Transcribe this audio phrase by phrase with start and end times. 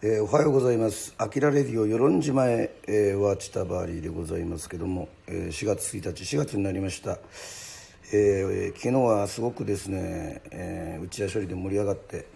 [0.00, 1.12] えー、おはようございます。
[1.18, 7.18] アキラレディオ与論島へ、えー、はチタバーリーでございますけども、えー、4月1日、4月になりました。
[8.12, 12.26] えー昨日はすごくですね、えー内田処理で盛り上がって、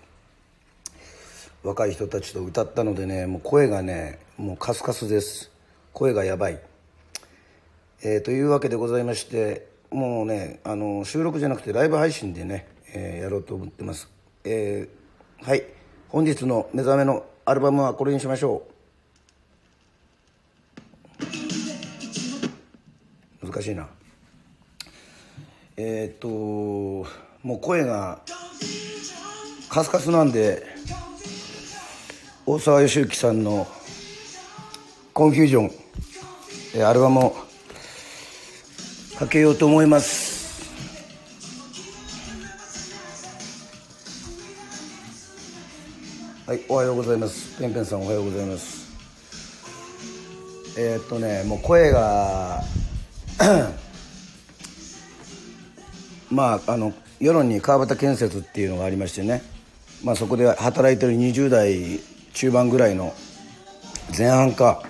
[1.63, 5.53] 若い人たちと歌ったのでね、もう声がね、もうカスカスです。
[5.93, 6.59] 声がやばい。
[8.03, 14.11] えーというわけでございましてもうねあの収録じゃなくてライブ配信でね、えーやろうと思ってます、
[14.43, 15.63] えーはい
[16.09, 18.63] 本日の目覚めのアルバムはこれにしましょ
[23.43, 23.47] う。
[23.47, 23.89] 難しいな。
[25.77, 28.21] えっ、ともう声が
[29.69, 30.65] カスカスなんで
[32.47, 33.67] 大沢良之さんの
[35.13, 35.71] 「コンフュージョン」
[36.87, 37.37] アルバムを
[39.19, 40.32] かけようと思います。
[46.53, 47.59] はいおはようございます。
[47.59, 48.93] ペンペンさんおはようございます。
[50.77, 52.63] えーっとねもう声が
[56.31, 59.43] まああの世論に川端建設っていうのがありましてね。
[60.05, 62.01] まあそこで働いてる20代
[62.35, 63.15] 中盤ぐらいの
[64.15, 64.83] 前半か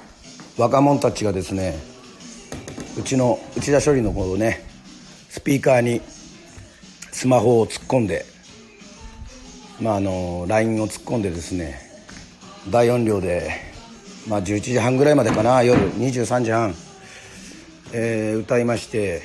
[0.59, 1.78] 若者たちがですね
[2.98, 4.65] うちの内田処理のこうね
[5.28, 6.00] スピーカーに
[7.12, 8.31] スマホを突っ込んで
[9.83, 11.80] まああの LINE を突っ込んでですね
[12.70, 13.50] 大音量で、
[14.28, 16.75] まあ、11時半ぐらいまでかな夜23時半、
[17.92, 19.22] えー歌いまして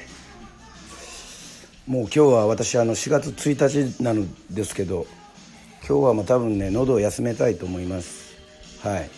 [1.85, 5.05] もう今日は私あの4月1日なのですけど
[5.87, 8.35] 今日はもう多分ね喉を休めたいと思います。
[8.85, 9.09] はい。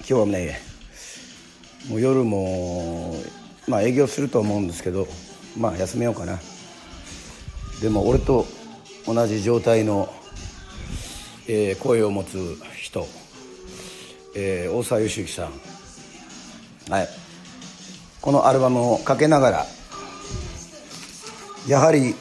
[0.00, 0.60] 今日はね
[1.88, 3.16] もう夜も
[3.66, 5.08] まあ営業すると思うんですけど
[5.58, 6.38] まあ休めようかな。
[7.82, 8.46] でも俺と
[9.06, 10.08] 同じ状態の、
[11.46, 13.06] えー声を持つ人、
[14.34, 15.52] えー大沢良之さん。
[16.90, 17.08] はい。
[18.20, 19.66] このアルバムをかけながら
[21.68, 22.14] やはり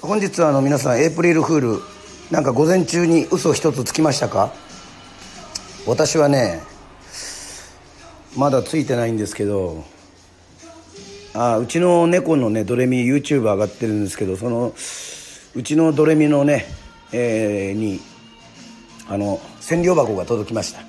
[0.00, 1.82] 本日はあの皆さんエイプリルフール
[2.30, 4.52] なんか午前中に嘘一つつきましたか？
[5.84, 6.62] 私はね
[8.36, 9.84] まだついてないんですけど
[11.34, 14.74] あうちの猫のねドレミ YouTube 上がってるんですけどその
[15.56, 16.66] うちのドレミのね、
[17.12, 18.00] えーに
[19.08, 20.80] あの千両箱が届きました。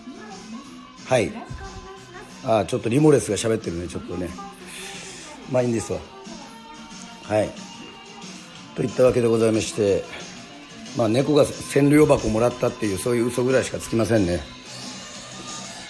[1.05, 1.31] はい。
[2.45, 4.29] あちょっとリモレスが喋ってるねちょっとね。
[5.51, 5.99] まあいいんですわ。
[7.23, 7.49] はい。
[8.75, 10.03] といったわけでございまして
[10.97, 14.41] まあ猫が千両箱もらったっていうそういう嘘ぐらいしかつきませんね。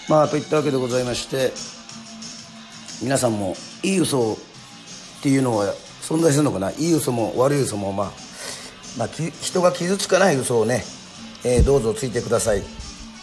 [0.08, 1.52] まあといったわけでございまして
[3.04, 4.38] 皆さんもいい嘘っ
[5.22, 6.72] ていうのは存在するのかな？
[6.72, 8.12] いい嘘も悪い嘘もまあ、
[9.00, 10.84] まあ、人が傷つかない嘘をね、
[11.46, 12.62] えーどうぞついてください、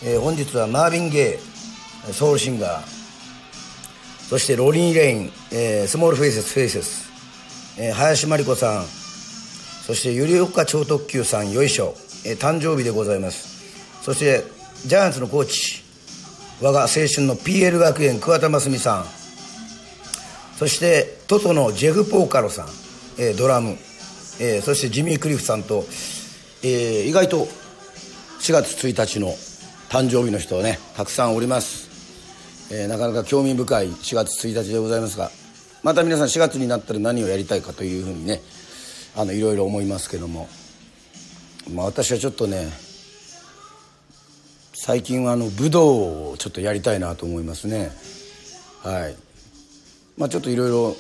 [0.03, 1.39] えー本日はマービン・ゲ
[2.09, 2.97] イソウルシンガー。
[4.29, 7.11] そしてロリー・レイン、えースモールフェイセス・フェイセス、
[7.79, 8.87] えー林真理子さん。
[8.87, 11.95] そしてゆりおか超特急さんよいしょ、
[12.25, 14.03] えー誕生日でございます。
[14.03, 14.45] そして
[14.87, 15.83] ジャイアンツのコーチ
[16.63, 19.05] 我が青春の PL 学園桑田真澄さん。
[20.59, 22.67] そしてトトのジェフ・ポーカロさん、
[23.19, 23.77] えードラム、
[24.39, 25.85] えーそしてジミー・クリフさんと、
[26.63, 27.47] えー意外と
[28.41, 29.29] 4月1日の
[29.89, 35.31] 誕生日の人ねたくさんおります、えーなかなか興味深い4月1日でございますが
[35.83, 38.41] また皆さん4月になったら何をやりたいかというふうにね
[39.17, 40.49] あのいろいろ思いますけども、
[41.73, 42.69] まあ、私はちょっとね
[44.75, 47.91] 最近はあの武道をちょっとやりたいなと思いますね。
[48.83, 49.17] はい。
[50.17, 50.97] まあちょっといろいろ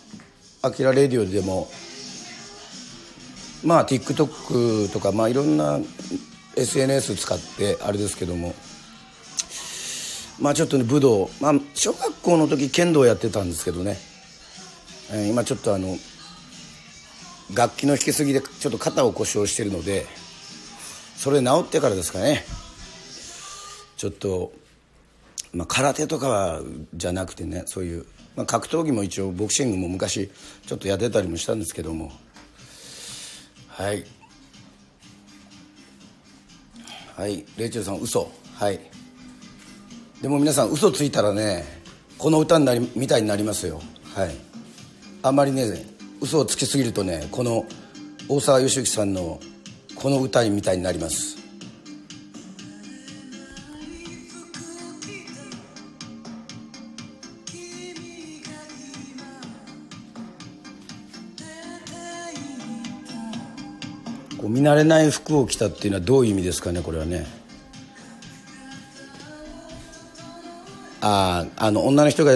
[0.62, 1.68] 「アキラレディオ」でも
[3.64, 5.78] まあ TikTok とかまあいろんな
[6.56, 8.54] SNS 使ってあれですけども。
[10.40, 11.30] まあちょっとね武道。
[11.40, 13.96] まあ小学校の時剣道やってたんですけどね、
[15.10, 15.96] えー今ちょっとあの
[17.54, 20.06] 楽器の弾きすぎでちょっと肩を故障してるので
[21.16, 22.44] それ治ってからですかね。
[23.96, 24.52] ちょっと、
[25.52, 26.60] まあ、空手とかは
[26.94, 28.06] じゃなくてねそういう、
[28.36, 30.30] まあ、格闘技も一応ボクシングも昔
[30.66, 32.12] ちょっとやってたりもしたんですけども。
[33.78, 34.04] はい。
[37.16, 37.44] はい。
[37.56, 38.28] レイチェルさん嘘。
[38.56, 38.80] はい。
[40.20, 41.64] でも皆さん嘘ついたらね
[42.18, 43.80] この歌になりみたいになりますよ。
[44.16, 44.30] はい。
[45.22, 45.86] あんまりね
[46.20, 47.66] 嘘をつきすぎるとねこの
[48.28, 49.38] 大沢良幸さんの
[49.94, 51.37] この歌みたいになります。
[64.48, 67.26] こう見慣れない服を着たっていうのはどういう意味ですかねこれはね。
[71.00, 72.32] ああの女の人が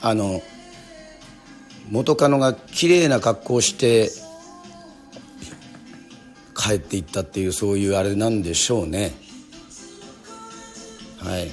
[0.00, 0.42] あの
[1.90, 4.10] 元カノが綺麗な格好をして
[6.56, 9.12] 帰っていったっていうそういうあれなんでしょうね。
[11.18, 11.50] はい。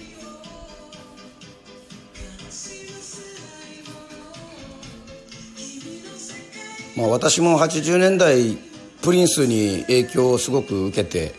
[6.95, 8.66] まあ私も80年代
[9.07, 11.33] プリンスに影響をすごく受けて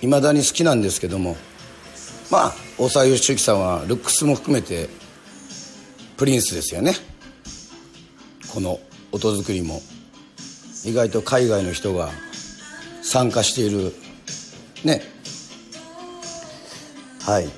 [0.00, 1.36] いまだに好きなんですけども
[2.30, 4.88] まあ大沢良之さんはルックスも含めて
[6.16, 6.94] プリンスですよね。
[8.54, 8.80] この
[9.12, 9.82] 音作りも。
[10.86, 12.08] 意外と海外の人が
[13.02, 13.92] 参加している。
[14.82, 15.02] ね。
[17.20, 17.48] はい。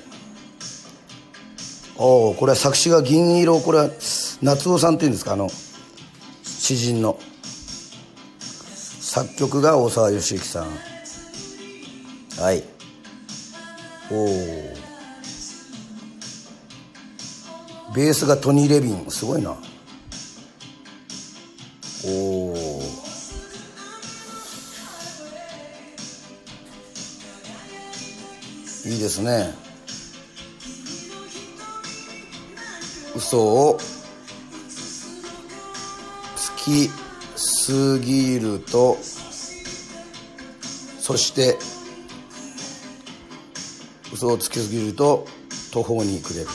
[1.95, 3.89] おおこれは作詞が銀色これは
[4.41, 5.33] 夏夫さんっていうんですか？
[5.33, 5.47] あの
[6.43, 7.17] 詩人の。
[9.17, 10.67] 作曲が大沢良之さん。
[12.39, 12.63] はい。
[14.11, 14.27] おお
[17.95, 19.09] ベースがトニー・レビン。
[19.09, 19.57] すごいな。
[22.05, 22.09] お
[22.51, 22.55] お
[28.85, 29.51] いいですね。
[33.15, 33.79] 嘘を。
[36.35, 37.06] つき。
[37.37, 38.97] すぎると
[40.99, 41.57] そして
[44.13, 45.25] 嘘をつきすぎると
[45.71, 46.47] 途方に暮れる。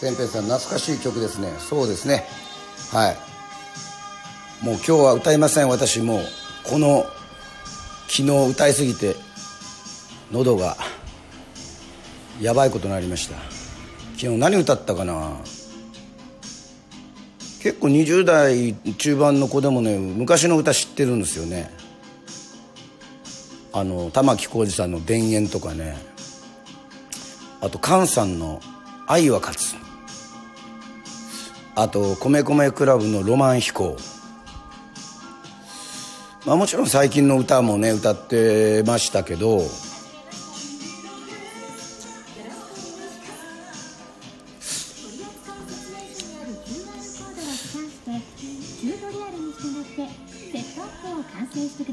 [0.00, 1.52] ペンペンさん懐かしい曲ですね。
[1.58, 2.45] そうですね。
[2.92, 3.16] はい。
[4.64, 5.68] もう今日は歌いません。
[5.68, 6.20] 私もう
[6.64, 7.06] この
[8.08, 9.16] 昨日歌いすぎて
[10.32, 10.76] 喉が
[12.40, 13.36] やばいことになりました。
[14.16, 15.36] 昨日何歌ったかな？
[17.62, 21.70] 結構20代中盤の子でもね昔の歌知ってるんですよね。
[23.72, 25.96] あの玉置浩二さんの「田園」とかね。
[27.60, 28.60] あと菅さんの
[29.08, 29.74] 「愛は勝つ」
[31.78, 33.98] あと米米クラブの「ロマン飛行」
[36.46, 39.62] まあもちろん最近の歌もね歌ってましたけど。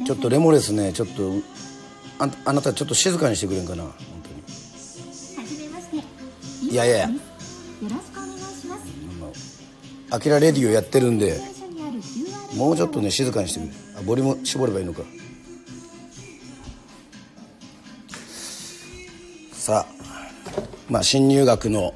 [0.05, 1.33] ちょっとレモレスねちょっと
[2.19, 3.93] ああなたちょっと静かにしてくれんかな本
[4.23, 4.29] 当
[6.63, 6.69] に。
[6.71, 7.32] いやいやいや
[10.13, 11.41] アキラレディをやってるんで
[12.55, 15.01] もうちょっとね静かにしてくれあボリューム絞ればいいのか。
[19.53, 19.93] さあ
[20.87, 21.95] まあ新入学の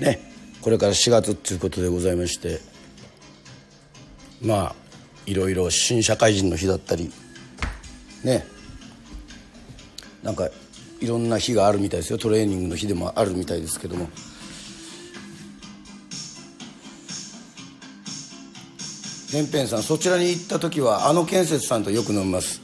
[0.00, 0.18] ね
[0.62, 2.58] これから4月っていうことでございまして
[4.42, 4.74] まあ
[5.26, 7.12] いろいろ新社会人の日だったり
[8.24, 8.44] ね
[10.24, 10.48] なんか
[11.00, 12.18] いろんな日があるみたいですよ。
[12.18, 14.08] トレーニングの日でもあるみたいですけども。
[19.34, 22.60] ペンペンさんそちらに行った時はあの建設さんとよく飲みます。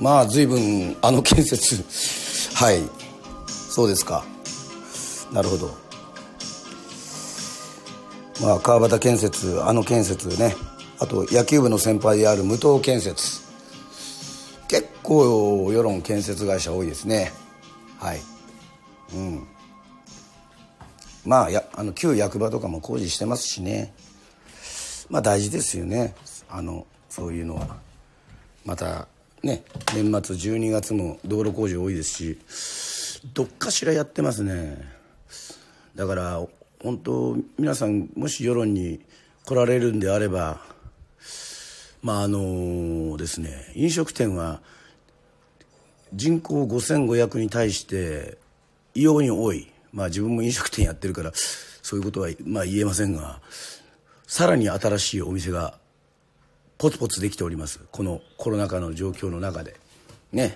[0.00, 1.84] まあ随分あの建設。
[2.56, 2.80] はい。
[3.46, 4.24] そうですか。
[5.30, 5.74] なるほど。
[8.40, 10.56] まあ川端建設あの建設ね。
[10.98, 13.42] あと野球部の先輩である武藤建設。
[14.68, 17.30] 結構世論建設会社多いですね。
[17.98, 18.22] はい。
[19.12, 19.46] うん。
[21.26, 23.92] まあやあの旧役場とかも工事してますしね。
[25.10, 26.14] まあ大事ですよね。
[26.48, 27.90] あのそういうのは。
[28.64, 29.08] また
[29.42, 29.64] ね
[29.94, 32.38] 年末12月も道路工事多いですし
[33.32, 34.78] どっかしらやってますね。
[35.96, 36.46] だから
[36.82, 39.00] 本当皆さんもし世論に
[39.44, 40.60] 来られるんであれば
[42.02, 44.60] まああのですね飲食店は
[46.12, 48.38] 人口5500に対して
[48.94, 49.70] 異様に多い。
[49.92, 53.40] まあ自分も飲食店やってるからそういうことはまあ言えませんが
[54.30, 55.76] さらに新しいお店が
[56.78, 57.80] ポツポツできております。
[57.90, 59.74] このコロナ禍の状況の中で。
[60.30, 60.54] ね。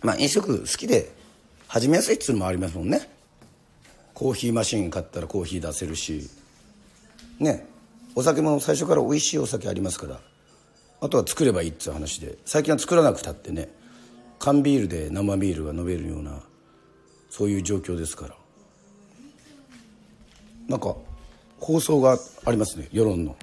[0.00, 1.12] まあ飲食好きで
[1.68, 3.10] 始めやすいっつうのもありますもんね。
[4.14, 6.30] コーヒーマシン買ったらコーヒー出せるし。
[7.38, 7.66] ね。
[8.14, 10.18] お酒も最初から美味しいお酒ありますから。
[11.02, 12.38] あとは作ればいいっつう話で。
[12.46, 13.68] 最近は作らなくたってね。
[14.38, 16.40] 缶ビールで生ビールが飲めるような
[17.28, 18.34] そういう状況ですから。
[20.68, 20.96] なんか
[21.62, 23.36] 構想がありますね世論の。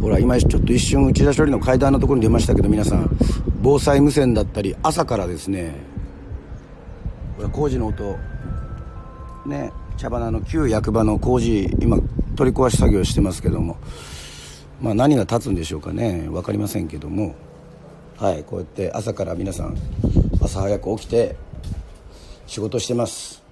[0.00, 3.16] ほら今ちょっと一瞬内田処理の階段のところに出ましたけど皆さん
[3.62, 5.76] 防災無線だったり朝からですね
[7.36, 8.16] これ工事の音
[9.46, 11.98] ね茶花の旧役場の工事今
[12.36, 13.76] 取り壊し作業してますけども
[14.80, 16.28] まあ何が立つんでしょうかね。
[16.28, 17.34] 分かりませんけども。
[18.16, 19.76] はいこうやって朝から皆さん
[20.40, 21.36] 朝早く起きて
[22.46, 23.42] 仕事してます。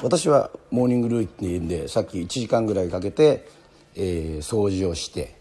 [0.00, 3.48] 私はモーニングルーティンでさっき1時間ぐらいかけて、
[3.96, 5.34] えー、掃除をして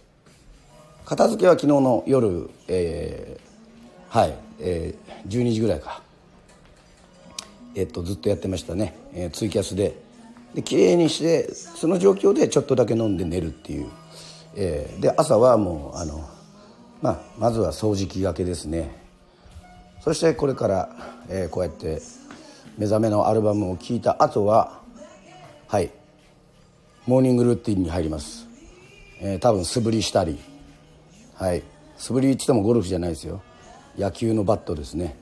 [1.06, 6.02] 片付けは昨日の夜、えー、はい、えー、12時ぐらいか。
[7.76, 10.03] えっとずっとやってましたね、えー、ツイキャスで
[10.54, 13.90] で綺麗にしてその状況でちょっとだけ飲んで寝るっていう、
[14.56, 16.30] えー、で朝はもうあの、
[17.02, 19.02] まあ、まずは掃除機がけですね。
[20.02, 20.90] そしてこれから、
[21.30, 22.02] えー、こうやって
[22.78, 24.84] 目覚めのアルバムを聴いた後は
[25.74, 25.90] はい。
[27.08, 28.48] モーニングルーティンに入ります、
[29.20, 30.38] えー、多分素振りしたり。
[31.34, 31.64] はい。
[31.98, 33.42] 素振りっつってもゴルフじゃないですよ。
[33.98, 35.16] 野球のバットですね。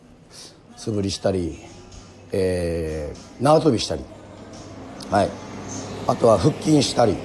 [0.76, 1.58] 素振りしたり、
[2.34, 4.04] えー、縄跳びしたり。
[5.12, 5.30] はい。
[6.08, 7.18] あとは腹筋したり、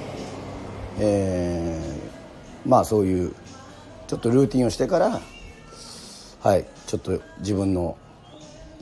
[0.99, 3.35] えー、まあそういう
[4.09, 5.21] ちょっとルーティンをしてから
[6.43, 6.67] はい。
[6.89, 7.97] ちょっと自分の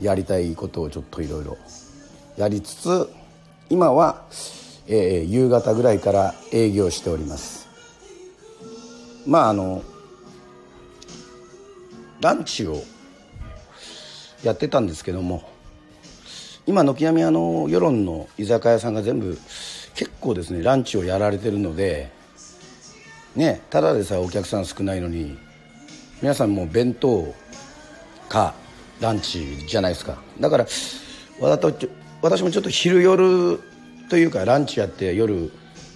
[0.01, 1.57] やりたいことをちょっといろいろ
[2.35, 3.09] やりつつ
[3.69, 4.25] 今は、
[4.87, 7.67] えー、夕方ぐらいから営業しております。
[9.27, 9.83] まああの
[12.21, 12.81] ランチを
[14.41, 15.54] やってたんですけども
[16.67, 19.37] 今軒並みあの世論の居酒屋さんが全部
[19.93, 22.11] 結構ですねランチをやられてるので
[23.35, 25.37] ねただでさえお客さん少ないのに
[26.21, 27.33] 皆さんもう弁当
[28.29, 28.55] か
[28.99, 30.17] ランチじゃないですか。
[30.39, 30.65] だから
[32.21, 33.59] 私もちょっと昼夜
[34.09, 35.51] というかランチやって夜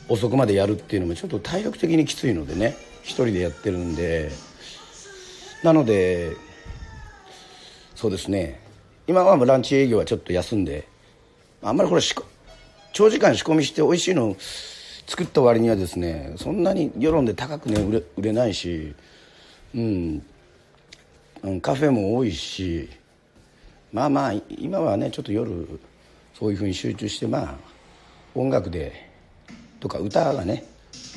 [0.07, 4.31] 遅くまでやるっていうのもちょっと体力的にきついのでね一人でやってるんで。
[5.63, 6.37] なので
[7.95, 8.61] そうですね。
[9.09, 10.87] 今はランチ営業はちょっと休んで
[11.63, 12.01] あんまりこれ
[12.93, 14.35] 長時間仕込みして美味しいの
[15.07, 18.93] 作った割にはですねそんなに世論で高くね売れ売れないし、
[19.73, 20.21] うん、
[21.59, 22.87] カフェも多いし
[23.91, 25.67] まあまあ今はねちょっと夜
[26.37, 27.55] そういうふうに集中してまあ
[28.35, 29.09] 音楽で
[29.79, 30.65] とか歌がね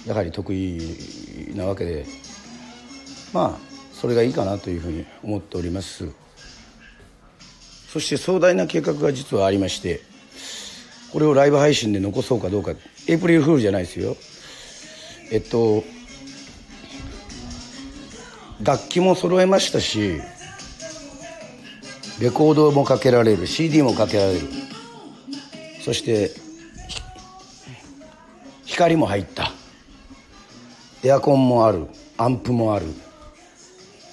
[0.06, 0.80] やはり得意
[1.54, 2.06] なわけで
[3.34, 6.21] まあそれがいいかなというふうに思っております。
[7.92, 10.00] そして壮大な計画が実はありまして
[11.12, 12.72] これをライブ配信で残そうかどうか。
[13.06, 14.16] エイプリルフールじゃないですよ。
[15.30, 15.84] えっと
[18.62, 20.20] 楽器も揃えましたし
[22.18, 24.48] レコードもかけられる CD もかけられる。
[25.84, 26.30] そして
[28.64, 29.52] 光も入った。
[31.04, 31.88] エアコンもある。
[32.16, 32.86] アンプもある。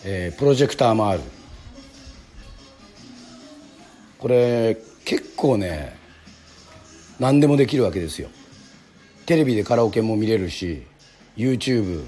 [0.03, 1.21] えー、プロジェクターもある。
[4.19, 5.97] これ結構ね
[7.19, 8.29] 何でもできるわけですよ。
[9.25, 10.83] テレビでカラオケも見れるし
[11.35, 12.05] YouTube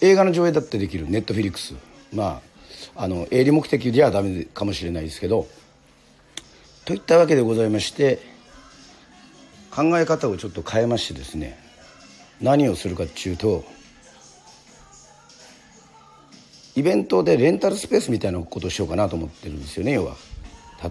[0.00, 1.08] 映画の上映だってできる。
[1.08, 1.74] ネットフィリックス。
[2.12, 2.40] ま
[2.96, 5.46] ああの営利目的ではダメかもしれないですけど。
[6.88, 8.18] といったわけでございまして
[9.70, 11.58] 考え方をちょっと変えましてですね
[12.40, 13.62] 何をするかっていうと
[16.74, 20.16] イベントでレンタルスペースみたいなことをしようかなと思ってるんですよね要は。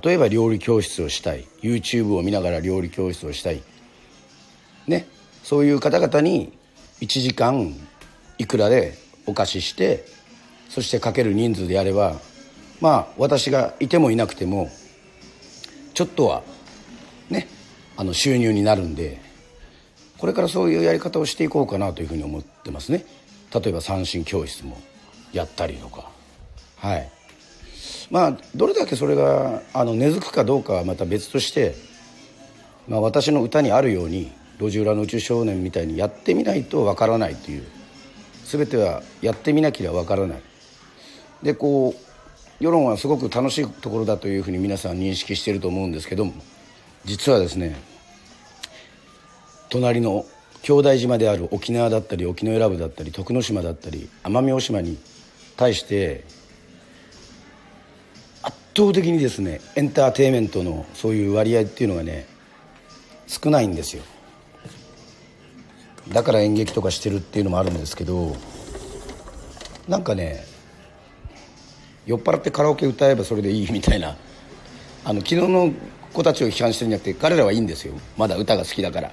[0.03, 1.45] 例えば料理教室をしたい。
[1.61, 3.61] YouTube を見ながら料理教室をしたい。
[4.87, 5.07] ね。
[5.43, 6.51] そういう方々に
[7.01, 7.73] 1時間
[8.37, 10.05] いくらでお貸しして
[10.69, 12.19] そしてかける人数であれば
[12.81, 14.69] まあ私がいてもいなくても
[15.93, 16.43] ちょっとは
[17.29, 17.47] ね。
[17.95, 19.19] あの収入になるんで
[20.17, 23.05] これからそういうやり方をしていこうかなというふうに思ってますね。
[23.53, 24.77] 例えば三振教室も
[25.31, 26.09] やったりとか。
[26.75, 27.09] はい。
[28.09, 31.75] まあどれだけそれがあの根付くかどうかはまた別として、
[32.87, 37.63] まあ、私の歌にあるように路地裏の宇宙少年みたいにやってみないとわからないという
[38.45, 40.41] 全てはやってみなきゃわからない。
[41.43, 42.07] でこう
[42.63, 46.33] 世論はすごく楽しいところだというふうに皆さん認識していると思うんですけども
[47.05, 47.77] 実はですね
[49.69, 50.25] 隣の
[50.63, 54.97] 兄弟島である沖縄だったり沖永良部だったり徳之島だったり奄美大島に
[55.55, 56.23] 対して
[58.77, 62.27] 倒的にですねエンターテインメントのそういう割合っていうのがね
[63.25, 64.03] 少ないんですよ。
[66.13, 68.35] だから演劇とかしてるっていうのもあるんですけど
[69.87, 70.45] なんかね
[72.05, 74.15] 酔っ払ってカラオケ歌えばそれでいいみたいな
[75.03, 75.73] あの昨日の
[76.13, 77.95] 子たちを批判してるんじゃなくて彼らはいいんですよ。
[78.15, 79.11] まだ歌が好きだから。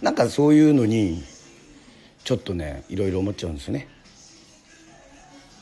[0.00, 1.22] なんかそういうのに
[2.24, 3.88] ちょっとねいろいろ思っちゃうんですよね。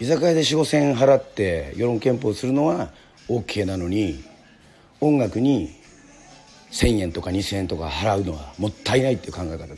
[0.02, 2.90] 居酒屋で4 5千円払って世論憲法するのは
[3.28, 4.24] OK なのに
[5.00, 5.70] 音楽に
[6.72, 9.68] 1,000円とか2,000円とか払うのはもったいないっていう考え方。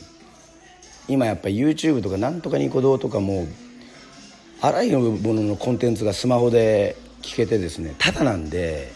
[1.07, 3.45] 今やっぱり YouTube とかなんとかニコ動とかも
[4.61, 8.91] あらゆるもののコンテンツがスマホで聞けてですねただなんで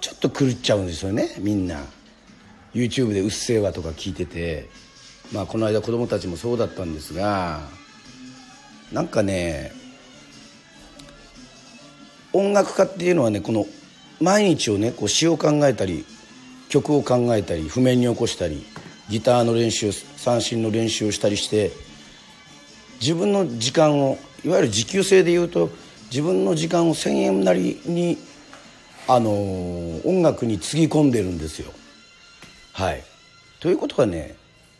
[0.00, 1.84] ちょっと狂っちゃうんですよねみんな。
[2.74, 4.68] YouTube で「うっせぇわ」とか聞いてて
[5.30, 7.60] まあこの間子供たちもそうだったんですが
[8.92, 9.83] なんかね
[12.34, 13.64] 音楽家っていうのはねこの
[14.20, 16.04] 毎日をねこう詩を考えたり
[16.68, 18.66] 曲を考えたり譜面に起こしたり
[19.08, 21.70] ギターの練習三振の練習をしたりして
[23.00, 25.70] 自分の時間をいわゆる時給制でいうと
[26.10, 28.18] 自分の時間を1,000円なりに
[29.06, 29.30] あの
[30.04, 31.72] 音楽につぎ込んでるんですよ。
[32.72, 33.04] はい、
[33.60, 34.34] ということはね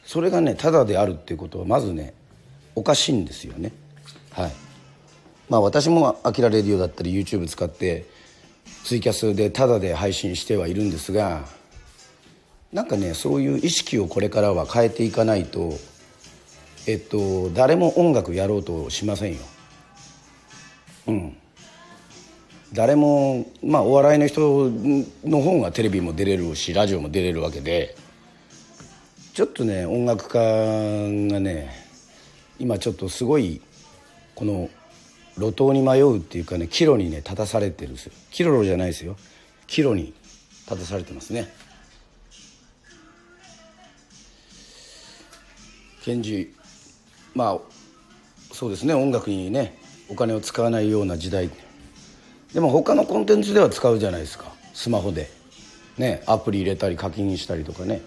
[0.04, 2.14] それがねただであるっていうことはまずね
[2.74, 3.72] おかしいんですよね。
[4.32, 4.52] はい
[5.54, 8.06] まあ、私も「あきらレディオ」だったり YouTube 使って
[8.82, 11.46] ツイキャスでタダで配信してはいるんですが
[12.72, 15.78] なんかねそういう意識をこれからは変えていかないと
[16.88, 19.38] えっと誰も音楽やろうとしませんよ。
[21.06, 21.36] うん
[22.72, 24.72] 誰もまあお笑いの人
[25.24, 27.94] の方がテレビも出れるしラジオも出れるわけで
[29.34, 30.40] ちょっとね音楽家
[31.32, 31.70] がね
[32.58, 33.60] 今ちょっとすごい
[34.34, 34.68] この
[35.38, 38.12] 路頭に迷うっていうかね岐路にね立たされてるんですよ。
[38.30, 39.16] キロロじゃないですよ。
[39.66, 40.14] 岐路に
[40.68, 41.52] 立たされてますね。
[46.04, 46.54] 賢治
[47.34, 47.58] まあ
[48.52, 48.94] そうですね。
[48.94, 51.50] 音楽にねお金を使わないような時代。
[52.52, 54.52] でも他のコンテンツでは使うじゃないですか。
[54.72, 55.30] スマホで。
[55.98, 58.02] ねアプリ入れたり課金したりとかね。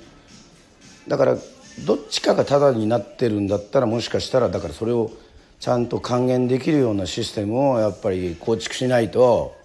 [1.07, 1.37] だから
[1.85, 5.11] どっちかがタダになってるんだったらもしかしたらだからそれを
[5.59, 9.55] ちゃんと還元できるようなシステムをやっぱり構築しないと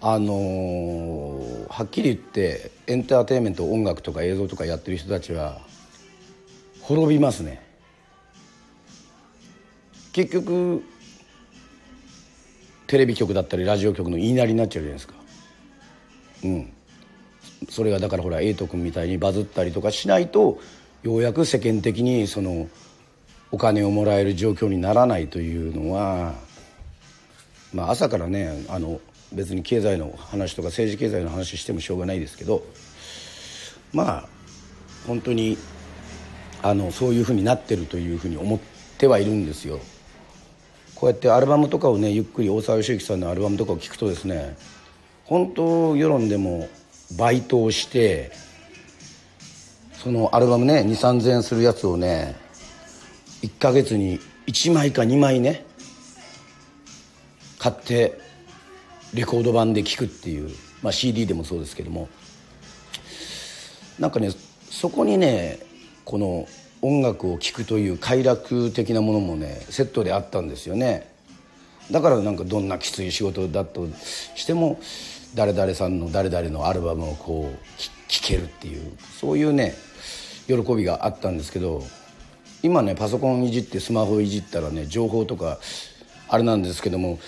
[0.00, 5.60] あのー、はっきり言ってエンターテインメント音楽とか映像とかやってる人たちは
[6.82, 7.60] 滅びますね。
[10.12, 10.84] 結局
[12.86, 15.14] テレビ局だったりラジオ局の言いなりになっちゃうじゃないですか。
[16.44, 16.72] うん。
[17.68, 20.60] それがだからほら瑛斗君みたいにバズったりとかしないと
[21.02, 22.68] ようやく世間的にその
[23.52, 26.34] お金をもらえる状況にならないというのは
[27.72, 29.00] まあ朝からねあの
[29.32, 32.62] 別に経済の話とか政治経済の話してもしょうがないですけど
[33.92, 34.28] まあ
[35.06, 35.56] 本当に
[36.62, 38.58] あのそういうふうになってるというふうに思っ
[38.98, 39.78] てはいるんですよ。
[40.94, 44.56] こうやってアルバムとかをねゆっくり大沢良之さんのアルバムとかを聴くとですね
[45.24, 46.68] 本当世論でも
[47.18, 48.32] バイトをして
[49.92, 52.45] そのアルバムね2 3 0 0 0円するやつをね
[53.46, 55.64] 1ヶ月に1枚か2枚ね
[57.60, 58.18] 買って
[59.14, 60.50] レコード版で聴くっていう、
[60.82, 62.08] まあ、CD でもそうですけども。
[64.00, 64.30] なんかね
[64.68, 65.60] そこにね
[66.04, 66.46] この
[66.82, 71.08] 音楽を聴くという快楽的なものもねセットであったんですよね。
[71.92, 73.86] だからなんかどんなきつい仕事だと
[74.34, 74.80] しても
[75.36, 79.74] 誰々さんの誰々のアルバムをこう聴けるっていうそういうね
[80.48, 81.84] 喜びがあったんですけど。
[82.62, 85.58] 今ねパソコンいじってスマホいじったらね情報とか
[86.28, 87.18] あれなんですけども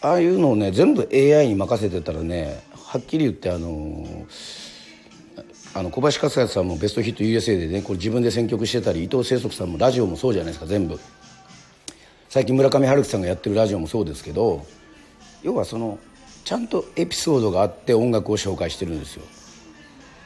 [0.00, 4.04] ああいうのをね全部 AI に任せてたらねはっきり言ってあの
[5.74, 10.98] あの小林克也さんもベストヒット USA でねこれ自分で選曲してたり伊藤清則さんもラジオもそうじゃないですか全部。
[12.28, 14.64] 最近村上春樹さんがやってるラジオもそうですけど
[15.42, 15.98] 要はその
[16.44, 19.22] ちゃんとエピソードがあって音楽を紹介してるんですよ。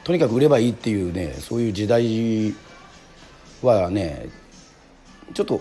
[0.02, 2.54] とにかく売ればいいっていうねそういう時代
[3.62, 4.28] はね
[5.34, 5.60] ちょっと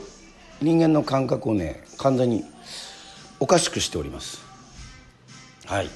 [0.62, 2.44] 人間の感覚をね完全に
[3.40, 4.44] おかしくしております。
[5.66, 5.90] はい。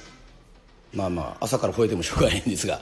[0.92, 2.80] まあまあ朝から吠えてもしょうがないんですが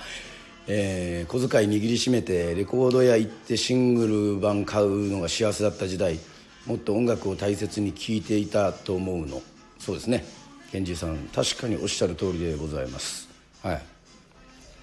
[0.70, 6.20] えー、小遣い握りしめてレコード屋行ってシングル版買うのが幸せだった時代
[6.66, 9.40] もっと音楽を大切に聴いていたと思うの。
[9.78, 10.26] そうですね。
[10.70, 13.30] ケンジさん確かにおっしゃる通りでございます。
[13.62, 13.82] はい、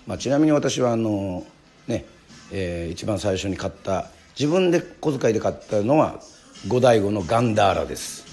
[0.07, 1.45] まあ、ちなみに私はあの
[1.87, 2.05] ね、
[2.51, 6.19] えー、一番最初に買った自分で小遣いで買ったのは
[6.67, 8.25] 五醍醐のガンダーラです。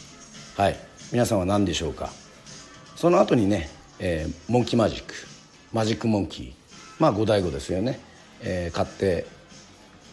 [0.56, 0.76] はい。
[1.12, 2.10] 皆さんは何でしょうか？
[2.96, 5.14] その後にね、えー、モンキーマジック。
[5.72, 6.52] マジックモンキー。
[6.98, 8.00] まあ五醍醐ですよね、
[8.40, 9.26] えー、買って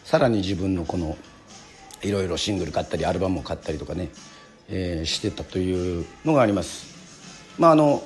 [0.04, 1.18] さらに自分のこの
[2.02, 4.10] いろいろシングル買ったりアルバムを買ったりとかね、
[4.70, 6.86] えー、してたというのがあります。
[7.58, 8.04] まああの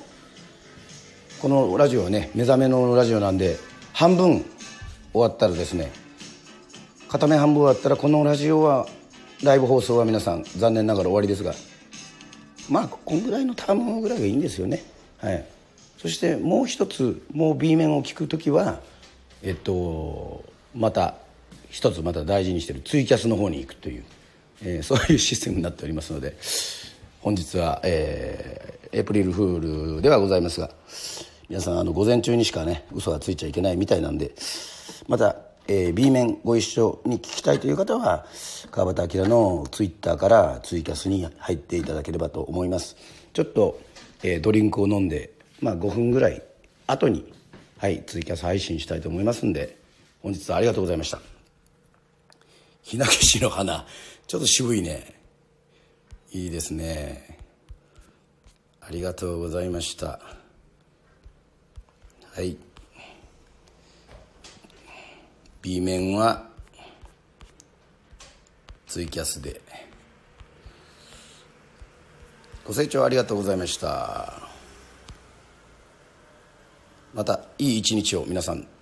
[1.40, 3.58] このラジオはね目覚めのラジオなんで
[3.92, 4.44] 半分
[5.12, 5.92] 終わったらですね
[7.14, 8.88] 片目半分終わったらこのラジオは
[9.44, 11.54] ライブ放送は皆さん残念ながら終わりですが
[12.68, 14.82] まあこんぐらいのタームぐらいがいいんですよね。
[15.18, 15.46] はい。
[15.96, 18.80] そしてもう一つもう B 面を聞く時は
[19.44, 21.14] えっとまた
[21.70, 24.04] 一つまた大事にしてるツイキャスの方に行くという、
[24.64, 26.36] えー、そういうシステムになっておりますので
[27.20, 30.68] 本日は、えー、エプリルフールではございますが
[31.48, 34.34] 皆さんあの午前中にしかね嘘がついちゃいけないみたいなんで
[35.06, 38.26] また、えー、B 面ご一緒に聞きたいという方は
[38.70, 42.96] 川端明のツイッターからツイキャスに入っていただければと思います。
[43.32, 43.80] ちょっと、
[44.22, 46.42] えー、ドリンクを飲んで、まあ、5分ぐらい
[46.86, 47.32] 後に、
[47.78, 49.78] はい、ツイキャス配信したいと思いますんで
[50.22, 51.20] 本日はありがとうございました。
[52.82, 53.86] ひなけしの花。
[54.26, 55.14] ちょっと渋いね。
[56.32, 57.38] いいですね。
[58.80, 60.20] ありがとうございました。
[62.32, 62.58] はい。
[65.64, 66.46] B 面は
[68.86, 69.62] ツイキャスで。
[72.66, 74.30] ご清聴ありがとうございました。
[77.14, 78.73] またいい一日を皆さん。